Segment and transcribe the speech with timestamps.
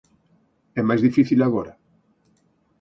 [0.79, 1.73] É máis difícil agora?